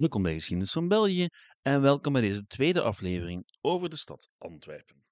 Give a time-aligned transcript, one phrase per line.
[0.00, 1.28] Welkom bij Geschiedenis van België
[1.62, 5.04] en welkom bij deze tweede aflevering over de stad Antwerpen.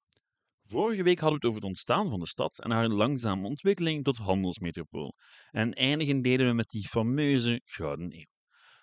[0.65, 4.05] Vorige week hadden we het over het ontstaan van de stad en haar langzame ontwikkeling
[4.05, 5.15] tot handelsmetropool.
[5.51, 8.25] En eindigen deden we met die fameuze Gouden Eeuw.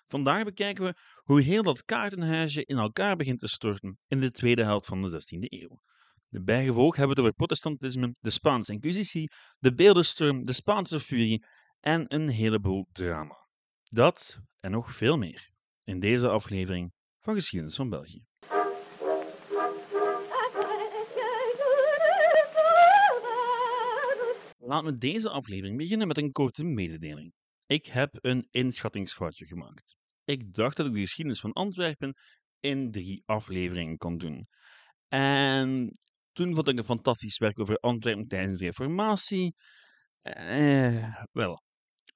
[0.04, 4.64] Vandaag bekijken we hoe heel dat kaartenhuisje in elkaar begint te storten in de tweede
[4.64, 5.80] helft van de 16e eeuw.
[6.28, 11.44] De bijgevolg hebben we het over protestantisme, de Spaanse Inquisitie, de beeldenstorm, de Spaanse furie
[11.80, 13.48] en een heleboel drama.
[13.82, 15.54] Dat en nog veel meer
[15.86, 18.24] in deze aflevering van Geschiedenis van België.
[24.58, 27.32] Laten we deze aflevering beginnen met een korte mededeling.
[27.66, 29.96] Ik heb een inschattingsfoutje gemaakt.
[30.24, 32.14] Ik dacht dat ik de geschiedenis van Antwerpen
[32.60, 34.48] in drie afleveringen kon doen.
[35.08, 35.98] En
[36.32, 39.54] toen vond ik een fantastisch werk over Antwerpen tijdens de Reformatie.
[40.22, 41.62] Eh, wel,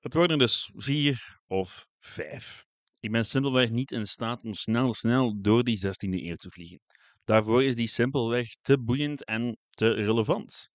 [0.01, 2.69] het worden dus vier of vijf.
[3.01, 6.81] Ik ben simpelweg niet in staat om snel, snel door die 16e eeuw te vliegen.
[7.25, 10.69] Daarvoor is die simpelweg te boeiend en te relevant.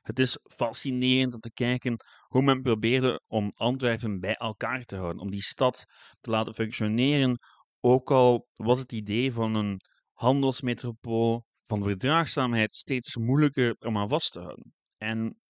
[0.00, 5.22] Het is fascinerend om te kijken hoe men probeerde om Antwerpen bij elkaar te houden,
[5.22, 5.84] om die stad
[6.20, 7.38] te laten functioneren,
[7.80, 9.80] ook al was het idee van een
[10.12, 14.74] handelsmetropool, van verdraagzaamheid, steeds moeilijker om aan vast te houden.
[14.96, 15.40] En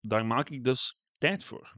[0.00, 1.74] daar maak ik dus tijd voor.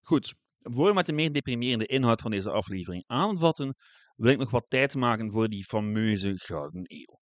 [0.00, 0.34] Goed,
[0.72, 3.74] voor we met de meer deprimerende inhoud van deze aflevering aanvatten,
[4.16, 7.20] wil ik nog wat tijd maken voor die fameuze Gouden Eeuw.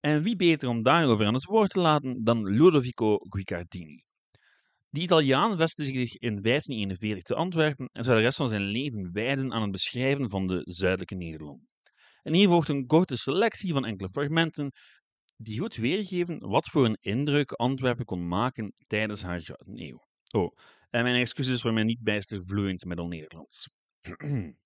[0.00, 4.02] En wie beter om daarover aan het woord te laten dan Ludovico Guicciardini.
[4.90, 9.12] Die Italiaan vestigde zich in 1541 te Antwerpen en zou de rest van zijn leven
[9.12, 11.68] wijden aan het beschrijven van de zuidelijke Nederlanden.
[12.22, 14.72] En hier volgt een korte selectie van enkele fragmenten
[15.36, 20.09] die goed weergeven wat voor een indruk Antwerpen kon maken tijdens haar Gouden Eeuw.
[20.30, 20.56] Oh,
[20.90, 23.68] en mijn excuses voor mijn niet bijster vloeiend Middel-Nederlands.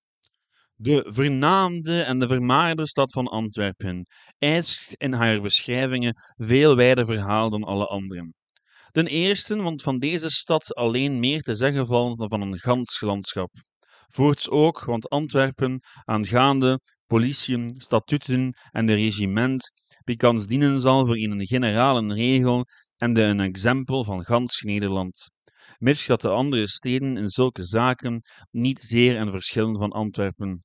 [0.77, 7.49] De vernaamde en de vermaarde stad van Antwerpen eist in haar beschrijvingen veel wijder verhaal
[7.49, 8.33] dan alle anderen.
[8.91, 13.01] Ten eerste, want van deze stad alleen meer te zeggen valt dan van een gans
[13.01, 13.51] landschap.
[14.07, 19.71] Voorts ook, want Antwerpen, aangaande politieën, statuten en de regiment,
[20.03, 22.65] pikans dienen zal voor een generale regel
[22.97, 25.33] en de een exempel van gans Nederland
[25.93, 30.63] de andere steden in zulke zaken niet zeer en verschillen van Antwerpen,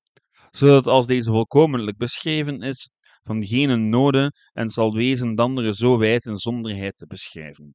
[0.50, 2.90] zodat als deze volkomenlijk beschreven is,
[3.22, 7.74] van geen noden en zal wezen de andere zo wijd in zonderheid te beschrijven.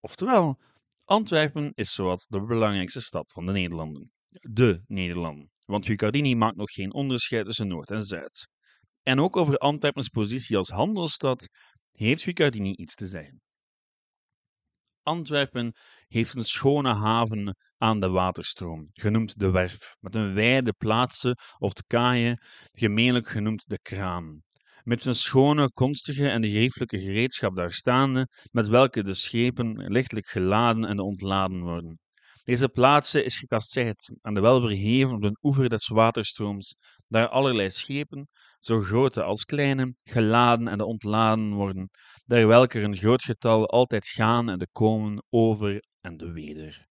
[0.00, 0.58] Oftewel,
[1.04, 4.10] Antwerpen is zowat de belangrijkste stad van de Nederlanden.
[4.30, 8.48] De Nederlanden, want Guicardini maakt nog geen onderscheid tussen Noord en Zuid.
[9.02, 11.48] En ook over Antwerpens positie als handelsstad
[11.92, 13.40] heeft Guicardini iets te zeggen.
[15.10, 15.74] Antwerpen
[16.08, 21.72] heeft een schone haven aan de waterstroom, genoemd de Werf, met een wijde plaatsen of
[21.72, 22.40] de kaaien,
[22.72, 24.42] gemeenlijk genoemd de kraan.
[24.82, 30.26] Met zijn schone, konstige en de geriefelijke gereedschap daar staande, met welke de schepen lichtelijk
[30.26, 31.98] geladen en ontladen worden.
[32.44, 36.76] Deze plaatsen is gekasseid aan de wel verheven op de oever des waterstrooms,
[37.08, 38.28] daar allerlei schepen,
[38.58, 41.90] zo grote als kleine, geladen en ontladen worden,
[42.24, 46.88] der welke een groot getal altijd gaan en de komen over en de weder.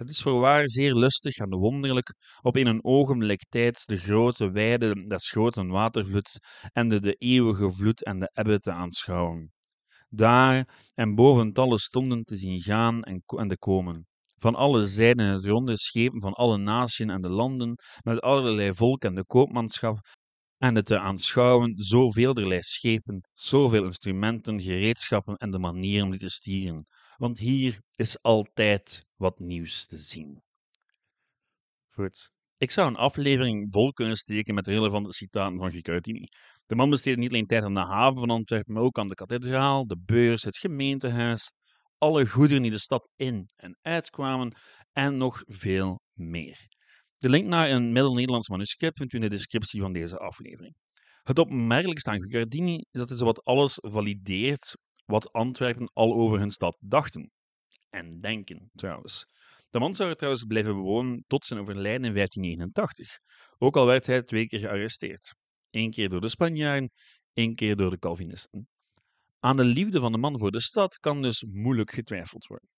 [0.00, 5.06] Het is voorwaar zeer lustig en wonderlijk op in een ogenblik tijd de grote weide
[5.06, 6.38] des groten watervloeds
[6.72, 9.52] en de, eeuwige vloed en de ebbe te aanschouwen.
[10.08, 14.06] Daar en boven alle stonden te zien gaan en, en de komen.
[14.42, 19.04] Van alle zijden het ronde schepen van alle naties en de landen, met allerlei volk
[19.04, 19.98] en de koopmanschap,
[20.56, 26.28] en het te aanschouwen zoveelderlei schepen, zoveel instrumenten, gereedschappen en de manier om die te
[26.28, 26.86] stieren.
[27.16, 30.42] Want hier is altijd wat nieuws te zien.
[31.90, 32.30] Goed.
[32.56, 36.26] Ik zou een aflevering vol kunnen steken met relevante citaten van Guicciardini.
[36.66, 39.14] De man besteedde niet alleen tijd aan de haven van Antwerpen, maar ook aan de
[39.14, 41.50] kathedraal, de beurs, het gemeentehuis,
[42.00, 44.54] alle goederen die de stad in en uitkwamen
[44.92, 46.68] en nog veel meer.
[47.16, 50.74] De link naar een Middel-Nederlands manuscript vindt u in de descriptie van deze aflevering.
[51.22, 56.50] Het opmerkelijkste aan Guicciardini is dat hij zowat alles valideert wat Antwerpen al over hun
[56.50, 57.30] stad dachten.
[57.90, 59.26] En denken, trouwens.
[59.70, 63.18] De man zou er trouwens blijven bewonen tot zijn overlijden in 1589,
[63.58, 65.34] ook al werd hij twee keer gearresteerd.
[65.70, 66.90] Eén keer door de Spanjaarden,
[67.32, 68.68] één keer door de Calvinisten.
[69.42, 72.68] Aan de liefde van de man voor de stad kan dus moeilijk getwijfeld worden.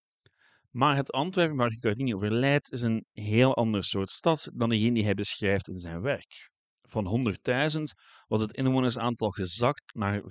[0.71, 5.05] Maar het Antwerpen waar Guicciardini overlijdt is een heel ander soort stad dan degene die
[5.05, 6.51] hij beschrijft in zijn werk.
[6.83, 7.37] Van
[7.77, 7.83] 100.000
[8.27, 10.25] was het inwonersaantal gezakt naar 45.000.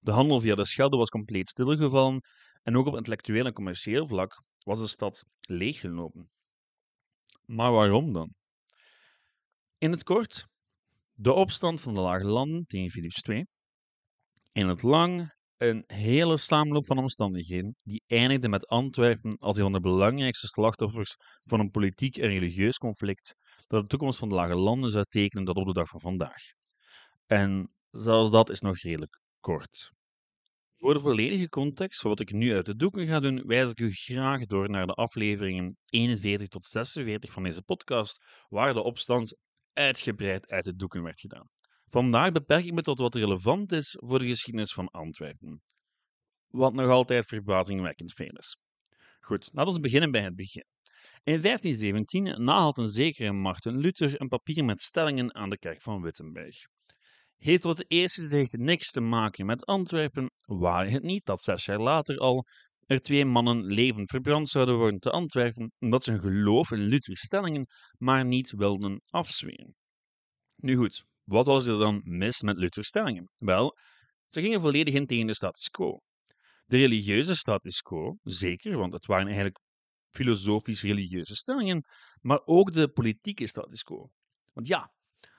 [0.00, 2.20] De handel via de Schelde was compleet stilgevallen
[2.62, 6.30] en ook op intellectueel en commercieel vlak was de stad leeggelopen.
[7.44, 8.34] Maar waarom dan?
[9.78, 10.46] In het kort,
[11.12, 13.46] de opstand van de Lage Landen tegen Philips II.
[14.54, 19.72] In het lang een hele samenloop van omstandigheden die eindigde met Antwerpen als een van
[19.72, 23.34] de belangrijkste slachtoffers van een politiek en religieus conflict
[23.66, 26.42] dat de toekomst van de Lage Landen zou tekenen tot op de dag van vandaag.
[27.26, 29.92] En zelfs dat is nog redelijk kort.
[30.72, 33.80] Voor de volledige context van wat ik nu uit de doeken ga doen, wijs ik
[33.80, 39.36] u graag door naar de afleveringen 41 tot 46 van deze podcast, waar de opstand
[39.72, 41.48] uitgebreid uit de doeken werd gedaan.
[41.94, 45.62] Vandaag beperk ik me tot wat relevant is voor de geschiedenis van Antwerpen.
[46.48, 48.56] Wat nog altijd verbazingwekkend veel is.
[49.20, 50.64] Goed, laten we beginnen bij het begin.
[51.22, 56.02] In 1517 nahalt een zekere Martin Luther een papier met stellingen aan de kerk van
[56.02, 56.56] Wittenberg.
[57.36, 61.64] Heeft wat het eerste gezegd niks te maken met Antwerpen, waar het niet dat zes
[61.64, 62.46] jaar later al
[62.86, 67.20] er twee mannen levend verbrand zouden worden te Antwerpen, omdat ze hun geloof in Luthers
[67.20, 67.66] stellingen
[67.98, 69.74] maar niet wilden afzweren.
[70.56, 73.30] Nu goed, wat was er dan mis met Luthers stellingen?
[73.36, 73.78] Wel,
[74.28, 76.00] ze gingen volledig in tegen de status quo.
[76.64, 79.60] De religieuze status quo, zeker, want het waren eigenlijk
[80.10, 81.84] filosofisch-religieuze stellingen,
[82.20, 84.08] maar ook de politieke status quo.
[84.52, 84.92] Want ja,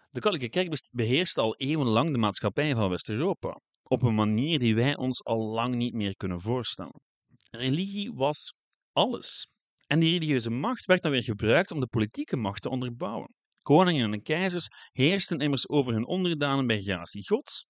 [0.09, 4.95] de katholieke kerk beheerst al eeuwenlang de maatschappij van West-Europa, op een manier die wij
[4.95, 7.01] ons al lang niet meer kunnen voorstellen.
[7.49, 8.53] Religie was
[8.91, 9.47] alles.
[9.87, 13.33] En die religieuze macht werd dan weer gebruikt om de politieke macht te onderbouwen.
[13.65, 17.65] Koningen en keizers heersten immers over hun onderdanen bij gratie gods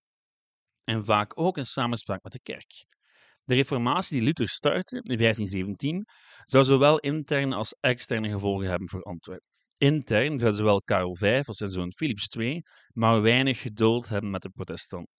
[0.84, 2.86] en vaak ook in samenspraak met de kerk.
[3.44, 6.06] De reformatie die Luther startte in 1517
[6.46, 9.48] zou zowel interne als externe gevolgen hebben voor Antwerpen.
[9.78, 12.62] Intern zou zowel Karel V als zijn zoon Philips II
[12.94, 15.14] maar weinig geduld hebben met de protestanten.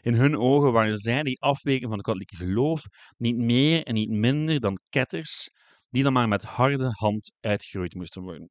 [0.00, 2.84] In hun ogen waren zij die afweken van het katholieke geloof
[3.16, 5.50] niet meer en niet minder dan ketters
[5.88, 8.50] die dan maar met harde hand uitgeroeid moesten worden.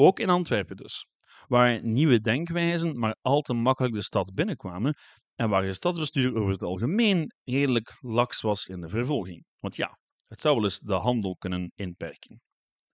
[0.00, 1.06] Ook in Antwerpen dus,
[1.46, 4.94] waar nieuwe denkwijzen maar al te makkelijk de stad binnenkwamen
[5.34, 9.44] en waar het stadsbestuur over het algemeen redelijk laks was in de vervolging.
[9.58, 12.40] Want ja, het zou wel eens de handel kunnen inperken.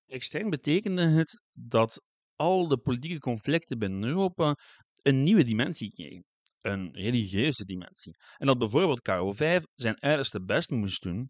[0.07, 2.03] Extern betekende het dat
[2.37, 4.57] al de politieke conflicten binnen Europa
[5.03, 6.25] een nieuwe dimensie kregen,
[6.61, 8.17] een religieuze dimensie.
[8.37, 11.27] En dat bijvoorbeeld Karel V zijn uiterste best moest doen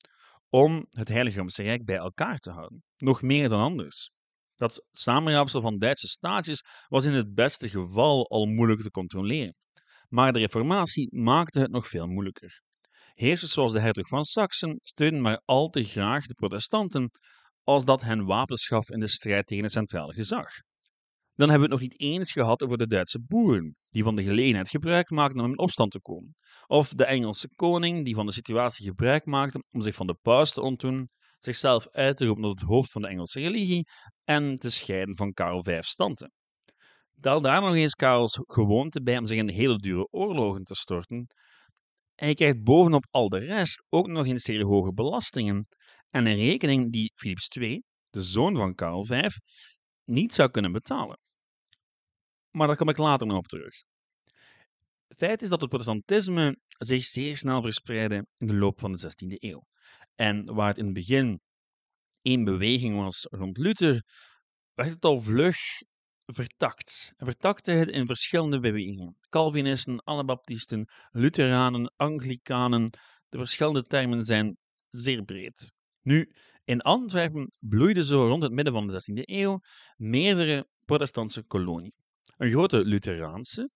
[0.49, 4.15] om het Heilige Romeinse Rijk bij elkaar te houden, nog meer dan anders.
[4.57, 9.55] Dat samenraapsel van Duitse staatjes was in het beste geval al moeilijk te controleren.
[10.09, 12.61] Maar de Reformatie maakte het nog veel moeilijker.
[13.15, 17.11] Heersers zoals de hertog van Saxen steunden maar al te graag de protestanten,
[17.63, 20.49] als dat hen wapens gaf in de strijd tegen het centrale gezag.
[21.35, 24.23] Dan hebben we het nog niet eens gehad over de Duitse boeren, die van de
[24.23, 26.35] gelegenheid gebruik maakten om in opstand te komen.
[26.67, 30.53] Of de Engelse koning, die van de situatie gebruik maakte om zich van de paus
[30.53, 33.89] te ontdoen, zichzelf uit te roepen tot het hoofd van de Engelse religie
[34.25, 36.33] en te scheiden van Karel V standen.
[37.21, 41.27] Tel daar nog eens Karels gewoonte bij om zich in hele dure oorlogen te storten.
[42.15, 45.69] En krijgt bovenop al de rest ook nog eens zeer hoge belastingen
[46.11, 49.29] en een rekening die Philips II, de zoon van Karel V,
[50.05, 51.19] niet zou kunnen betalen.
[52.51, 53.75] Maar daar kom ik later nog op terug.
[55.17, 59.35] Feit is dat het protestantisme zich zeer snel verspreidde in de loop van de 16e
[59.39, 59.67] eeuw.
[60.17, 61.41] En waar het in het begin
[62.23, 64.03] één beweging was rond Luther,
[64.75, 65.57] werd het al vlug
[66.27, 67.13] vertakt.
[67.17, 69.17] En vertakte het in verschillende bewegingen.
[69.29, 72.91] Calvinisten, Anabaptisten, Lutheranen, Anglikanen.
[73.29, 74.57] De verschillende termen zijn
[74.89, 75.73] zeer breed.
[76.03, 76.33] Nu,
[76.65, 79.61] in Antwerpen bloeiden zo rond het midden van de 16e eeuw
[79.97, 81.93] meerdere protestantse koloniën.
[82.37, 83.71] Een grote Lutheraanse,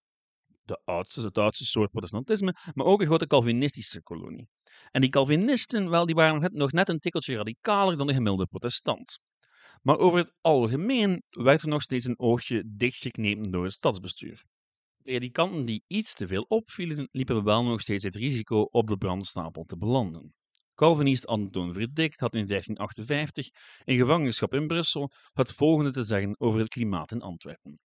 [0.71, 4.49] de oudste, het oudste soort protestantisme, maar ook een grote Calvinistische kolonie.
[4.91, 9.19] En die Calvinisten, wel, die waren nog net een tikkeltje radicaler dan de gemiddelde protestant.
[9.83, 14.45] Maar over het algemeen werd er nog steeds een oogje dichtgeknepen door het stadsbestuur.
[15.03, 19.62] Predikanten die iets te veel opvielen, liepen wel nog steeds het risico op de brandstapel
[19.62, 20.35] te belanden.
[20.75, 23.49] Calvinist Anton Verdict had in 1558
[23.85, 27.81] in gevangenschap in Brussel het volgende te zeggen over het klimaat in Antwerpen.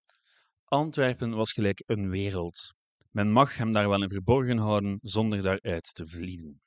[0.66, 2.74] Antwerpen was gelijk een wereld.
[3.12, 6.62] Men mag hem daar wel in verborgen houden zonder daaruit te vlieden.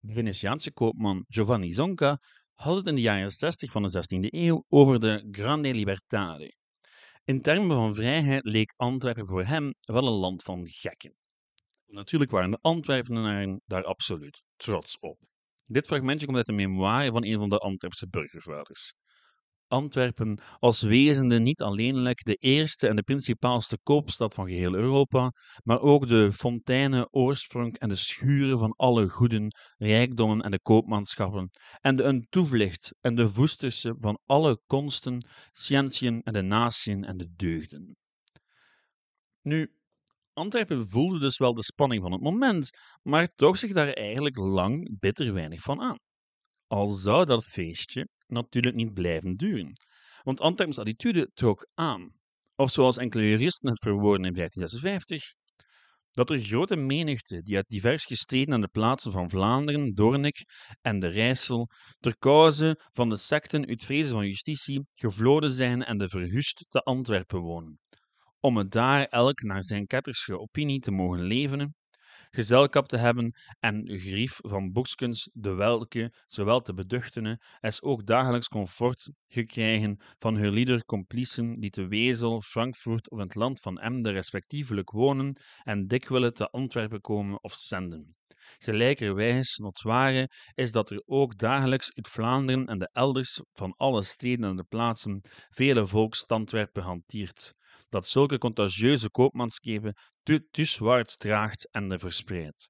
[0.00, 2.20] De Venetiaanse koopman Giovanni Zonca
[2.54, 6.54] had het in de jaren 60 van de 16e eeuw over de Grande Libertade.
[7.24, 11.14] In termen van vrijheid leek Antwerpen voor hem wel een land van gekken.
[11.86, 15.18] Natuurlijk waren de Antwerpenaren daar absoluut trots op.
[15.64, 18.94] Dit fragmentje komt uit de memoire van een van de Antwerpse burgervaders.
[19.68, 25.32] Antwerpen als wezende niet alleenlijk de eerste en de principaalste koopstad van geheel Europa,
[25.62, 31.50] maar ook de fonteinen, oorsprong en de schuren van alle goeden, rijkdommen en de koopmanschappen,
[31.80, 37.16] en de een toevlucht en de voesterse van alle konsten, scientieën en de natieën en
[37.16, 37.96] de deugden.
[39.42, 39.72] Nu,
[40.32, 42.70] Antwerpen voelde dus wel de spanning van het moment,
[43.02, 45.98] maar trok zich daar eigenlijk lang bitter weinig van aan.
[46.66, 49.72] Al zou dat feestje natuurlijk niet blijven duren,
[50.22, 52.16] want Antwerpens attitude trok aan.
[52.54, 55.34] Of zoals enkele juristen het verwoorden in 1556,
[56.10, 60.44] dat er grote menigte die uit divers gesteden aan de plaatsen van Vlaanderen, Doornik
[60.80, 61.68] en de Rijssel,
[61.98, 66.80] ter cause van de secten uit vrezen van justitie, gevloden zijn en de verhust te
[66.82, 67.78] Antwerpen wonen,
[68.40, 71.74] om het daar elk naar zijn kettersche opinie te mogen levenen
[72.30, 78.48] gezelschap te hebben en grief van boekskens, de welke zowel te beduchtene als ook dagelijks
[78.48, 83.78] comfort gekrijgen van hun lieder complicen die te Wezel, Frankfurt of in het land van
[83.78, 88.16] Emden respectievelijk wonen en dikwijls te Antwerpen komen of zenden.
[88.58, 94.44] Gelijkerwijs notoire is dat er ook dagelijks uit Vlaanderen en de elders van alle steden
[94.44, 97.54] en de plaatsen vele volksstandwerpen hanteert,
[97.88, 99.94] dat zulke contagieuze koopmanskepen
[100.50, 102.68] tuswaarts draagt en verspreidt.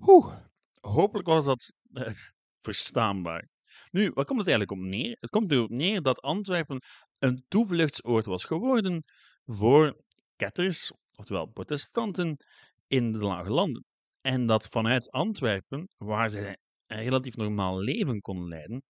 [0.00, 0.36] Oeh,
[0.80, 2.12] hopelijk was dat eh,
[2.66, 3.48] verstaanbaar.
[3.90, 5.16] Nu, wat komt het eigenlijk op neer?
[5.20, 6.82] Het komt erop neer dat Antwerpen
[7.18, 9.02] een toevluchtsoord was geworden
[9.44, 10.04] voor
[10.36, 12.36] ketters, oftewel protestanten,
[12.86, 13.84] in de lage landen.
[14.20, 16.56] En dat vanuit Antwerpen, waar zij
[16.86, 18.82] een relatief normaal leven konden leiden,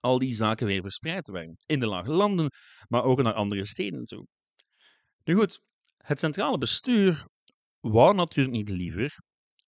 [0.00, 1.56] al die zaken weer verspreid werden.
[1.66, 2.50] In de lage landen,
[2.88, 4.26] maar ook naar andere steden toe.
[5.24, 5.60] Nu goed,
[5.96, 7.26] het centrale bestuur
[7.80, 9.22] wou natuurlijk niet liever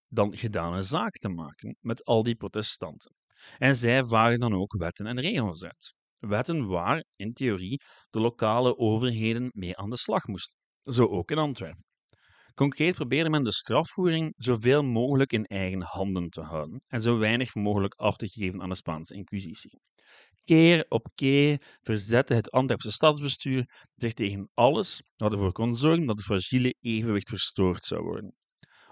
[0.08, 3.14] dan gedane zaak te maken met al die protestanten.
[3.58, 5.94] En zij vaarden dan ook wetten en regels uit.
[6.18, 10.58] Wetten waar, in theorie, de lokale overheden mee aan de slag moesten.
[10.84, 11.84] Zo ook in Antwerpen.
[12.54, 17.54] Concreet probeerde men de strafvoering zoveel mogelijk in eigen handen te houden en zo weinig
[17.54, 19.80] mogelijk af te geven aan de Spaanse Inquisitie.
[20.46, 26.16] Keer op keer verzette het Antwerpse stadsbestuur zich tegen alles wat ervoor kon zorgen dat
[26.16, 28.34] het fragiele evenwicht verstoord zou worden.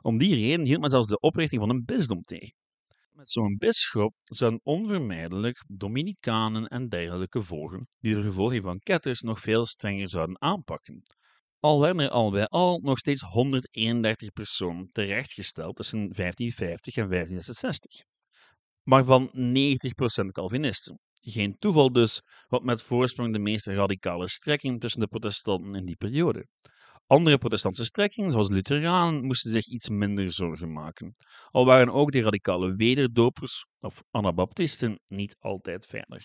[0.00, 2.54] Om die reden hield men zelfs de oprichting van een bisdom tegen.
[3.12, 9.40] Met zo'n bisschop zouden onvermijdelijk Dominicanen en dergelijke volgen, die de gevolgen van ketters nog
[9.40, 11.02] veel strenger zouden aanpakken.
[11.60, 18.04] Al werden er al bij al nog steeds 131 personen terechtgesteld tussen 1550 en 1566,
[18.82, 19.30] maar van
[20.24, 20.98] 90% Calvinisten.
[21.26, 25.96] Geen toeval dus wat met voorsprong de meest radicale strekking tussen de protestanten in die
[25.96, 26.46] periode.
[27.06, 31.14] Andere protestantse strekkingen, zoals Lutheranen, moesten zich iets minder zorgen maken,
[31.50, 36.24] al waren ook de radicale wederdopers of anabaptisten niet altijd veilig.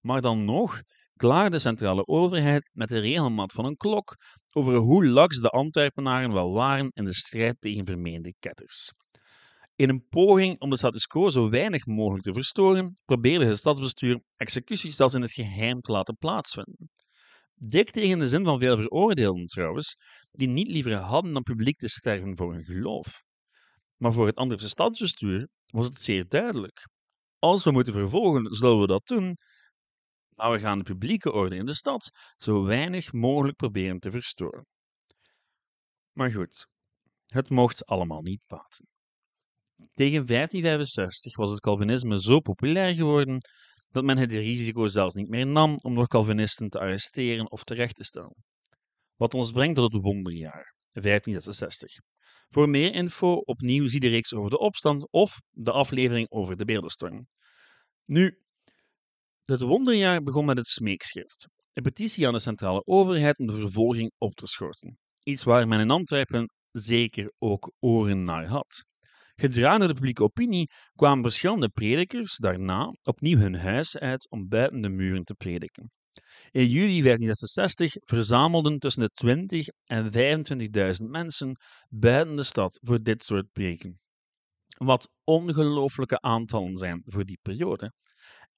[0.00, 0.80] Maar dan nog
[1.16, 4.16] klaarde de centrale overheid met de regelmaat van een klok
[4.50, 8.92] over hoe laks de Antwerpenaren wel waren in de strijd tegen vermeende ketters.
[9.76, 14.22] In een poging om de status quo zo weinig mogelijk te verstoren, probeerde het stadsbestuur
[14.36, 16.90] executies zelfs in het geheim te laten plaatsvinden.
[17.54, 19.96] Dik tegen de zin van veel veroordeelden trouwens,
[20.30, 23.22] die niet liever hadden dan publiek te sterven voor hun geloof.
[23.96, 26.88] Maar voor het Antwerpse stadsbestuur was het zeer duidelijk.
[27.38, 29.36] Als we moeten vervolgen, zullen we dat doen,
[30.34, 34.66] maar we gaan de publieke orde in de stad zo weinig mogelijk proberen te verstoren.
[36.12, 36.66] Maar goed,
[37.26, 38.93] het mocht allemaal niet baten.
[39.76, 43.38] Tegen 1565 was het Calvinisme zo populair geworden
[43.88, 47.96] dat men het risico zelfs niet meer nam om nog Calvinisten te arresteren of terecht
[47.96, 48.44] te stellen.
[49.16, 51.96] Wat ons brengt tot het wonderjaar, 1566.
[52.48, 56.64] Voor meer info opnieuw zie de reeks over de opstand of de aflevering over de
[56.64, 57.26] beeldenstorm.
[58.04, 58.38] Nu,
[59.44, 64.12] het wonderjaar begon met het smeekschrift, een petitie aan de centrale overheid om de vervolging
[64.18, 64.98] op te schorten.
[65.22, 68.84] Iets waar men in Antwerpen zeker ook oren naar had.
[69.36, 74.80] Gedragen door de publieke opinie kwamen verschillende predikers daarna opnieuw hun huis uit om buiten
[74.80, 75.90] de muren te prediken.
[76.50, 80.12] In juli 1566 verzamelden tussen de 20 en
[81.00, 81.56] 25.000 mensen
[81.88, 83.98] buiten de stad voor dit soort preken.
[84.76, 87.92] Wat ongelooflijke aantallen zijn voor die periode.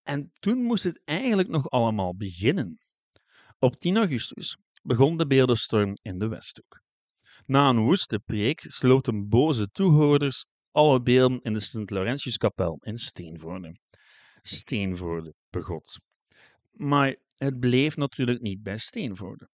[0.02, 2.78] En toen moest het eigenlijk nog allemaal beginnen.
[3.59, 6.80] Op 10 augustus begon de beeldenstorm in de Westhoek.
[7.45, 10.45] Na een woeste preek sloten boze toehoorders
[10.76, 13.76] alle beelden in de Sint-Laurentiuskapel in Steenvoorde.
[14.42, 16.00] Steenvoorde, begot.
[16.73, 19.49] Maar het bleef natuurlijk niet bij Steenvoorde.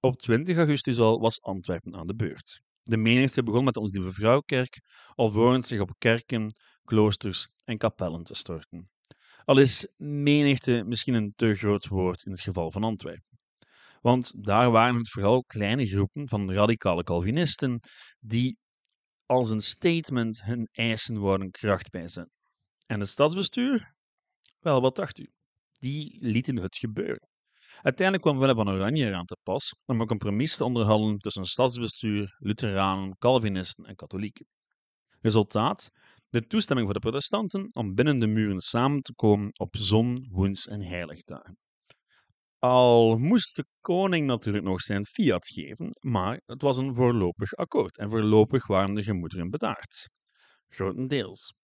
[0.00, 2.60] Op 20 augustus al was Antwerpen aan de beurt.
[2.82, 4.80] De menigte begon met ons Lieve Vrouwkerk,
[5.14, 8.90] alvorens zich op kerken, kloosters en kapellen te storten.
[9.44, 13.38] Al is menigte misschien een te groot woord in het geval van Antwerpen.
[14.00, 17.80] Want daar waren het vooral kleine groepen van radicale Calvinisten
[18.20, 18.56] die
[19.26, 22.32] als een statement hun eisen worden kracht bijzetten.
[22.86, 23.94] En het stadsbestuur?
[24.60, 25.30] Wel, wat dacht u?
[25.72, 27.28] Die lieten het gebeuren.
[27.82, 32.36] Uiteindelijk kwam Willem van Oranje eraan te pas om een compromis te onderhandelen tussen stadsbestuur,
[32.38, 34.46] Lutheranen, Calvinisten en katholieken.
[35.20, 35.90] Resultaat:
[36.28, 40.66] de toestemming voor de protestanten om binnen de muren samen te komen op zon, woens
[40.66, 41.58] en heiligdagen.
[42.66, 47.98] Al moest de koning natuurlijk nog zijn fiat geven, maar het was een voorlopig akkoord
[47.98, 50.08] en voorlopig waren de gemoederen bedaard.
[50.68, 51.54] Grotendeels.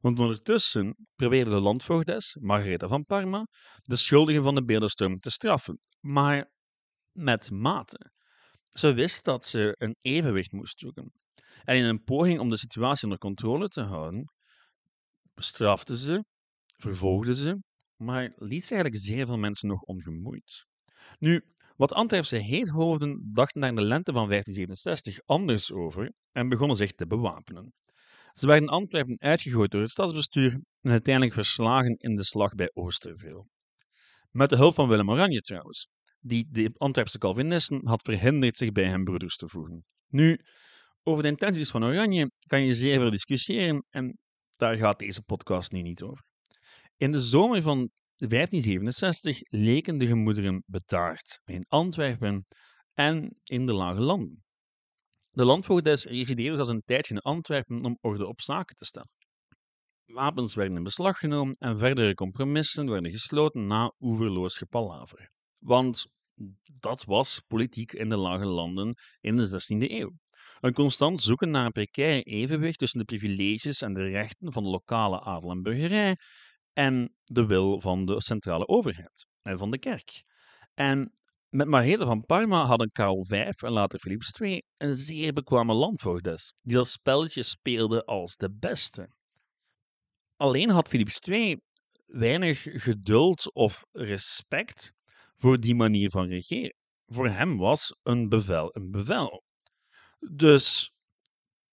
[0.00, 3.46] Want ondertussen probeerde de landvoogdes, Margaretha van Parma,
[3.82, 6.50] de schuldigen van de beeldenstorm te straffen, maar
[7.12, 8.10] met mate.
[8.62, 11.12] Ze wist dat ze een evenwicht moest zoeken.
[11.64, 14.32] En in een poging om de situatie onder controle te houden,
[15.34, 16.24] bestrafte ze,
[16.76, 17.58] vervolgde ze,
[18.04, 20.66] maar liet ze eigenlijk zeer veel mensen nog ongemoeid.
[21.18, 21.44] Nu,
[21.76, 26.92] wat Antwerpse heethoofden dachten daar in de lente van 1567 anders over en begonnen zich
[26.92, 27.72] te bewapenen.
[28.32, 33.48] Ze werden Antwerpen uitgegooid door het stadsbestuur en uiteindelijk verslagen in de slag bij Oosterveel.
[34.30, 35.88] Met de hulp van Willem Oranje trouwens,
[36.20, 39.84] die de Antwerpse Calvinisten had verhinderd zich bij hem broeders te voegen.
[40.08, 40.38] Nu,
[41.02, 44.18] over de intenties van Oranje kan je zeer veel discussiëren en
[44.56, 46.24] daar gaat deze podcast nu niet over.
[47.02, 52.46] In de zomer van 1567 leken de gemoederen betaard in Antwerpen
[52.92, 54.44] en in de Lage Landen.
[55.30, 59.10] De landvoogdes resideerden zelfs een tijdje in Antwerpen om orde op zaken te stellen.
[60.04, 65.30] Wapens werden in beslag genomen en verdere compromissen werden gesloten na oeverloos gepalaver.
[65.58, 66.06] Want
[66.80, 70.12] dat was politiek in de lage landen in de 16e eeuw.
[70.60, 74.68] Een constant zoeken naar een precair evenwicht tussen de privileges en de rechten van de
[74.68, 76.16] lokale adel en burgerij
[76.72, 80.24] en de wil van de centrale overheid en van de kerk.
[80.74, 81.12] En
[81.48, 86.54] met Margaretha van Parma hadden Karel V en later Philips II een zeer bekwame landvoogdes,
[86.62, 89.08] die dat spelletje speelde als de beste.
[90.36, 91.60] Alleen had Philips II
[92.06, 94.92] weinig geduld of respect
[95.36, 96.76] voor die manier van regeren.
[97.06, 99.42] Voor hem was een bevel een bevel.
[100.18, 100.92] Dus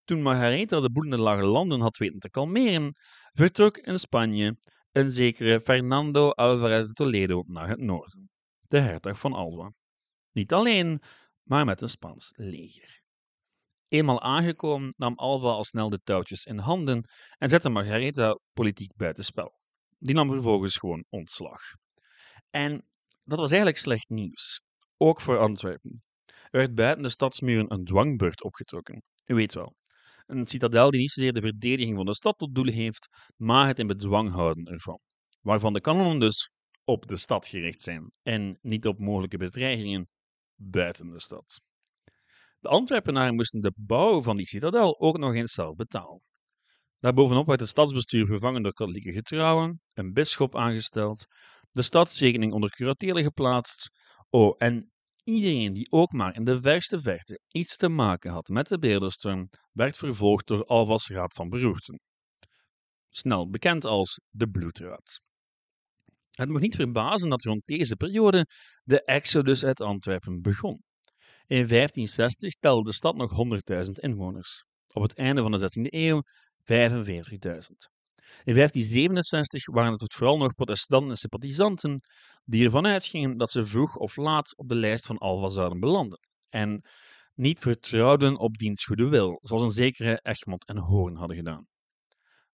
[0.04, 2.92] toen Margaretha de boel in de lage landen had weten te kalmeren,
[3.32, 4.56] vertrok in Spanje
[4.92, 8.30] een zekere Fernando Alvarez de Toledo naar het noorden,
[8.68, 9.72] de hertog van Alva.
[10.32, 11.02] Niet alleen,
[11.42, 13.02] maar met een Spaans leger.
[13.88, 19.58] Eenmaal aangekomen nam Alva al snel de touwtjes in handen en zette Margaretha politiek buitenspel.
[19.98, 21.60] Die nam vervolgens gewoon ontslag.
[22.50, 22.86] En
[23.24, 24.62] dat was eigenlijk slecht nieuws,
[24.96, 26.02] ook voor Antwerpen.
[26.26, 29.02] Er werd buiten de stadsmuren een dwangbeurt opgetrokken.
[29.26, 29.74] U weet wel,
[30.30, 33.78] een citadel die niet zozeer de verdediging van de stad tot doel heeft, maar het
[33.78, 35.00] in bedwang houden ervan.
[35.40, 36.50] Waarvan de kanonnen dus
[36.84, 40.08] op de stad gericht zijn en niet op mogelijke bedreigingen
[40.54, 41.60] buiten de stad.
[42.58, 46.22] De Antwerpenaren moesten de bouw van die citadel ook nog eens zelf betalen.
[46.98, 51.26] Daarbovenop werd het stadsbestuur vervangen door katholieke getrouwen, een bisschop aangesteld,
[51.70, 53.90] de stadsrekening onder curatelen geplaatst.
[54.28, 54.92] Oh, en
[55.30, 59.48] iedereen die ook maar in de verste verte iets te maken had met de beeldenstorm,
[59.72, 62.00] werd vervolgd door Alvas Raad van Beroerten.
[63.08, 65.20] Snel bekend als de Bloedraad.
[66.30, 68.46] Het mag niet verbazen dat rond deze periode
[68.82, 70.82] de exodus uit Antwerpen begon.
[71.46, 73.30] In 1560 telde de stad nog
[73.84, 74.64] 100.000 inwoners.
[74.86, 76.22] Op het einde van de 16e eeuw
[76.62, 77.99] 45.000.
[78.44, 82.00] In 1567 waren het vooral nog protestanten en sympathisanten
[82.44, 86.18] die ervan uitgingen dat ze vroeg of laat op de lijst van Alva zouden belanden
[86.48, 86.84] en
[87.34, 91.66] niet vertrouwden op diens goede wil, zoals een zekere Egmond en Hoorn hadden gedaan.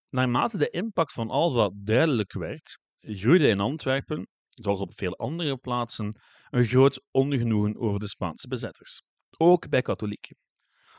[0.08, 6.20] Naarmate de impact van Alva duidelijk werd, groeide in Antwerpen, zoals op veel andere plaatsen,
[6.50, 9.02] een groot ongenoegen over de Spaanse bezetters,
[9.36, 10.36] ook bij katholieken.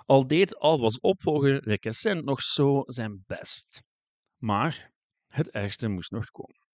[0.06, 3.82] Al deed Alva's opvolger Requesens nog zo zijn best.
[4.38, 4.92] Maar
[5.28, 6.66] het ergste moest nog komen.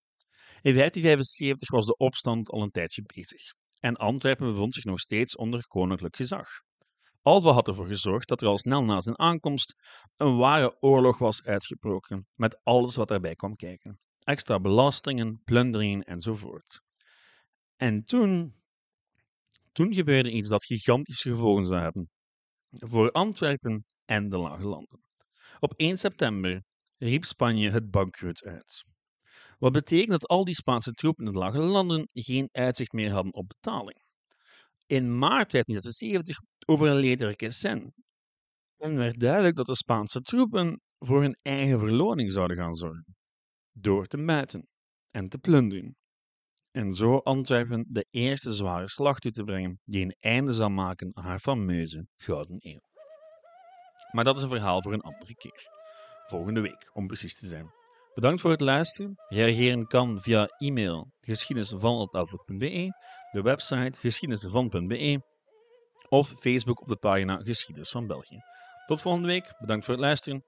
[0.61, 5.35] In 1575 was de opstand al een tijdje bezig en Antwerpen bevond zich nog steeds
[5.35, 6.47] onder koninklijk gezag.
[7.21, 9.75] Alva had ervoor gezorgd dat er al snel na zijn aankomst
[10.15, 16.81] een ware oorlog was uitgebroken, met alles wat daarbij kwam kijken: extra belastingen, plunderingen enzovoort.
[17.75, 18.55] En toen,
[19.71, 22.09] toen gebeurde iets dat gigantische gevolgen zou hebben
[22.69, 25.01] voor Antwerpen en de Lage Landen.
[25.59, 26.63] Op 1 september
[27.03, 28.83] riep Spanje het bankroet uit.
[29.59, 33.33] Wat betekent dat al die Spaanse troepen in de lage landen geen uitzicht meer hadden
[33.33, 34.01] op betaling.
[34.85, 37.91] In maart 1576 overleed Requesens
[38.77, 43.15] en werd duidelijk dat de Spaanse troepen voor hun eigen verloning zouden gaan zorgen,
[43.71, 44.67] door te muiten.
[45.11, 45.95] en te plunderen.
[46.71, 51.11] En zo Antwerpen de eerste zware slag toe te brengen die een einde zal maken
[51.13, 52.81] aan haar fameuze Gouden Eeuw.
[54.11, 55.72] Maar dat is een verhaal voor een andere keer.
[56.27, 57.71] Volgende week, om precies te zijn.
[58.13, 59.13] Bedankt voor het luisteren.
[59.27, 62.91] Reageren kan via e-mail geschiedenisvan.outlook.be,
[63.31, 65.21] de website geschiedenisvan.be
[66.09, 68.39] of Facebook op de pagina Geschiedenis van België.
[68.85, 69.55] Tot volgende week.
[69.59, 70.43] Bedankt voor het luisteren.